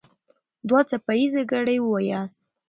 [0.67, 2.39] دوه څپه ايزه ګړې وواياست.